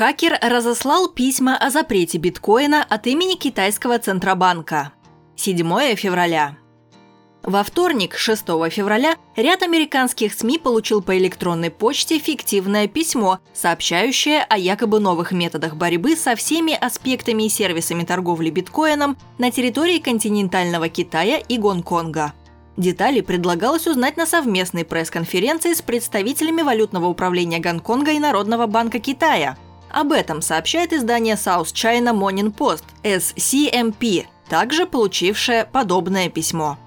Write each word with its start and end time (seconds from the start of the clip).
Хакер 0.00 0.38
разослал 0.40 1.08
письма 1.08 1.58
о 1.58 1.68
запрете 1.68 2.16
биткоина 2.16 2.82
от 2.82 3.06
имени 3.06 3.34
китайского 3.34 3.98
Центробанка. 3.98 4.92
7 5.36 5.94
февраля. 5.94 6.56
Во 7.42 7.62
вторник, 7.62 8.16
6 8.16 8.46
февраля, 8.70 9.16
ряд 9.36 9.62
американских 9.62 10.32
СМИ 10.32 10.56
получил 10.56 11.02
по 11.02 11.18
электронной 11.18 11.70
почте 11.70 12.18
фиктивное 12.18 12.88
письмо, 12.88 13.40
сообщающее 13.52 14.42
о 14.42 14.56
якобы 14.56 15.00
новых 15.00 15.32
методах 15.32 15.76
борьбы 15.76 16.16
со 16.16 16.34
всеми 16.34 16.72
аспектами 16.72 17.42
и 17.42 17.50
сервисами 17.50 18.04
торговли 18.04 18.48
биткоином 18.48 19.18
на 19.36 19.50
территории 19.50 19.98
континентального 19.98 20.88
Китая 20.88 21.36
и 21.46 21.58
Гонконга. 21.58 22.32
Детали 22.78 23.20
предлагалось 23.20 23.86
узнать 23.86 24.16
на 24.16 24.24
совместной 24.24 24.86
пресс-конференции 24.86 25.74
с 25.74 25.82
представителями 25.82 26.62
валютного 26.62 27.06
управления 27.08 27.58
Гонконга 27.58 28.12
и 28.12 28.18
Народного 28.18 28.66
банка 28.66 28.98
Китая. 28.98 29.58
Об 29.90 30.12
этом 30.12 30.40
сообщает 30.40 30.92
издание 30.92 31.34
South 31.34 31.72
China 31.72 32.14
Morning 32.14 32.54
Post, 32.54 32.84
SCMP, 33.02 34.26
также 34.48 34.86
получившее 34.86 35.64
подобное 35.64 36.28
письмо. 36.28 36.78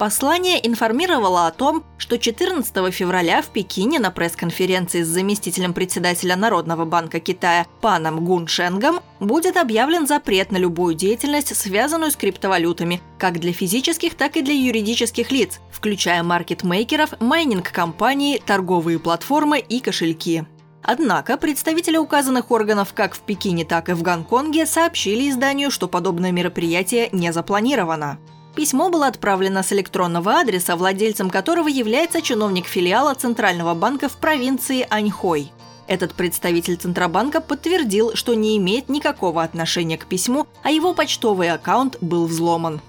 Послание 0.00 0.66
информировало 0.66 1.46
о 1.46 1.50
том, 1.50 1.84
что 1.98 2.16
14 2.16 2.90
февраля 2.90 3.42
в 3.42 3.48
Пекине 3.48 3.98
на 3.98 4.10
пресс-конференции 4.10 5.02
с 5.02 5.06
заместителем 5.06 5.74
председателя 5.74 6.36
Народного 6.36 6.86
банка 6.86 7.20
Китая 7.20 7.66
Паном 7.82 8.24
Гун 8.24 8.46
Шенгом 8.46 9.00
будет 9.20 9.58
объявлен 9.58 10.06
запрет 10.06 10.52
на 10.52 10.56
любую 10.56 10.94
деятельность, 10.94 11.54
связанную 11.54 12.10
с 12.10 12.16
криптовалютами, 12.16 13.02
как 13.18 13.40
для 13.40 13.52
физических, 13.52 14.14
так 14.14 14.38
и 14.38 14.42
для 14.42 14.54
юридических 14.54 15.30
лиц, 15.30 15.60
включая 15.70 16.22
маркетмейкеров, 16.22 17.20
майнинг-компании, 17.20 18.42
торговые 18.44 18.98
платформы 18.98 19.58
и 19.58 19.80
кошельки. 19.80 20.46
Однако 20.82 21.36
представители 21.36 21.96
указанных 21.96 22.50
органов 22.50 22.94
как 22.94 23.14
в 23.14 23.20
Пекине, 23.20 23.64
так 23.64 23.88
и 23.88 23.92
в 23.92 24.02
Гонконге 24.02 24.66
сообщили 24.66 25.30
изданию, 25.30 25.70
что 25.70 25.88
подобное 25.88 26.32
мероприятие 26.32 27.10
не 27.12 27.32
запланировано. 27.32 28.18
Письмо 28.54 28.90
было 28.90 29.06
отправлено 29.06 29.62
с 29.62 29.72
электронного 29.72 30.40
адреса, 30.40 30.76
владельцем 30.76 31.30
которого 31.30 31.68
является 31.68 32.20
чиновник 32.20 32.66
филиала 32.66 33.14
Центрального 33.14 33.74
банка 33.74 34.08
в 34.08 34.16
провинции 34.16 34.86
Аньхой. 34.90 35.52
Этот 35.86 36.14
представитель 36.14 36.76
Центробанка 36.76 37.40
подтвердил, 37.40 38.14
что 38.14 38.34
не 38.34 38.56
имеет 38.56 38.88
никакого 38.88 39.42
отношения 39.42 39.98
к 39.98 40.06
письму, 40.06 40.46
а 40.62 40.70
его 40.70 40.94
почтовый 40.94 41.50
аккаунт 41.50 41.98
был 42.00 42.26
взломан. 42.26 42.80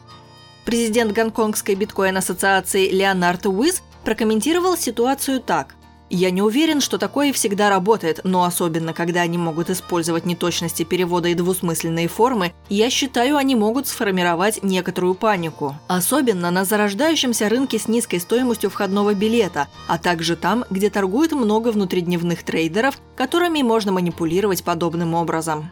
Президент 0.66 1.12
Гонконгской 1.12 1.76
биткоин-ассоциации 1.76 2.90
Леонард 2.90 3.48
Уиз 3.48 3.82
прокомментировал 4.04 4.78
ситуацию 4.78 5.42
так. 5.42 5.76
Я 6.14 6.30
не 6.30 6.42
уверен, 6.42 6.82
что 6.82 6.98
такое 6.98 7.32
всегда 7.32 7.70
работает, 7.70 8.20
но 8.26 8.44
особенно, 8.44 8.94
когда 8.94 9.22
они 9.22 9.38
могут 9.38 9.70
использовать 9.70 10.26
неточности 10.26 10.84
перевода 10.84 11.30
и 11.30 11.36
двусмысленные 11.36 12.10
формы, 12.10 12.52
я 12.68 12.90
считаю, 12.90 13.38
они 13.38 13.56
могут 13.56 13.88
сформировать 13.88 14.62
некоторую 14.62 15.16
панику. 15.16 15.74
Особенно 15.88 16.52
на 16.52 16.66
зарождающемся 16.66 17.48
рынке 17.48 17.80
с 17.80 17.88
низкой 17.88 18.20
стоимостью 18.20 18.70
входного 18.70 19.14
билета, 19.14 19.70
а 19.88 19.98
также 19.98 20.36
там, 20.36 20.66
где 20.70 20.90
торгует 20.90 21.32
много 21.32 21.72
внутридневных 21.72 22.44
трейдеров, 22.44 23.00
которыми 23.16 23.62
можно 23.62 23.94
манипулировать 23.94 24.66
подобным 24.66 25.14
образом. 25.14 25.72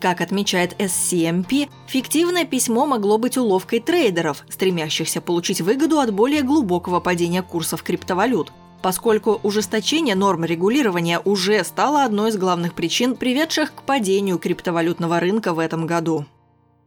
Как 0.00 0.20
отмечает 0.20 0.74
SCMP, 0.80 1.68
фиктивное 1.86 2.46
письмо 2.46 2.84
могло 2.84 3.16
быть 3.16 3.38
уловкой 3.38 3.78
трейдеров, 3.78 4.42
стремящихся 4.48 5.20
получить 5.20 5.60
выгоду 5.60 6.00
от 6.00 6.12
более 6.12 6.42
глубокого 6.42 6.98
падения 6.98 7.42
курсов 7.42 7.84
криптовалют– 7.84 8.52
поскольку 8.82 9.40
ужесточение 9.42 10.14
норм 10.14 10.44
регулирования 10.44 11.20
уже 11.24 11.62
стало 11.64 12.04
одной 12.04 12.30
из 12.30 12.36
главных 12.36 12.74
причин, 12.74 13.14
приведших 13.16 13.74
к 13.74 13.82
падению 13.82 14.38
криптовалютного 14.38 15.20
рынка 15.20 15.54
в 15.54 15.58
этом 15.58 15.86
году. 15.86 16.26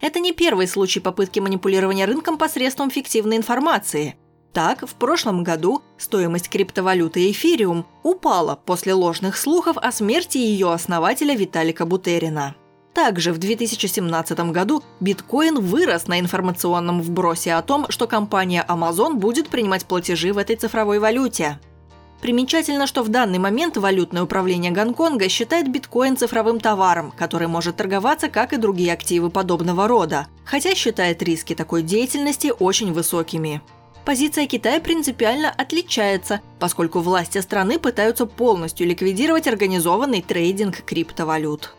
Это 0.02 0.20
не 0.20 0.34
первый 0.34 0.68
случай 0.68 1.00
попытки 1.00 1.40
манипулирования 1.40 2.06
рынком 2.06 2.38
посредством 2.38 2.92
фиктивной 2.92 3.38
информации. 3.38 4.16
Так, 4.54 4.88
в 4.88 4.94
прошлом 4.96 5.44
году 5.44 5.82
стоимость 5.98 6.50
криптовалюты 6.50 7.32
эфириум 7.32 7.86
упала 8.04 8.56
после 8.56 8.94
ложных 8.94 9.38
слухов 9.38 9.78
о 9.78 9.92
смерти 9.92 10.38
ее 10.38 10.72
основателя 10.72 11.36
Виталика 11.36 11.86
Бутерина. 11.86 12.56
Также 12.94 13.34
в 13.34 13.38
2017 13.38 14.40
году 14.52 14.82
биткоин 15.02 15.60
вырос 15.60 16.08
на 16.08 16.22
информационном 16.22 17.02
вбросе 17.02 17.56
о 17.56 17.62
том, 17.62 17.88
что 17.90 18.08
компания 18.08 18.66
Amazon 18.70 19.16
будет 19.16 19.50
принимать 19.50 19.86
платежи 19.86 20.32
в 20.32 20.38
этой 20.38 20.56
цифровой 20.56 21.00
валюте. 21.00 21.60
Примечательно, 22.22 22.88
что 22.88 23.04
в 23.04 23.10
данный 23.10 23.40
момент 23.40 23.78
валютное 23.78 24.24
управление 24.24 24.72
Гонконга 24.72 25.30
считает 25.30 25.72
биткоин 25.72 26.18
цифровым 26.18 26.60
товаром, 26.60 27.12
который 27.12 27.48
может 27.48 27.76
торговаться, 27.76 28.30
как 28.30 28.54
и 28.54 28.58
другие 28.58 28.94
активы 28.94 29.30
подобного 29.30 29.88
рода, 29.88 30.28
хотя 30.44 30.74
считает 30.74 31.22
риски 31.22 31.54
такой 31.54 31.84
деятельности 31.84 32.52
очень 32.58 32.94
высокими. 32.94 33.62
Позиция 34.06 34.46
Китая 34.46 34.80
принципиально 34.80 35.50
отличается, 35.50 36.42
поскольку 36.60 37.00
власти 37.00 37.40
страны 37.40 37.80
пытаются 37.80 38.28
полностью 38.28 38.88
ликвидировать 38.88 39.48
организованный 39.48 40.22
трейдинг 40.22 40.84
криптовалют. 40.84 41.76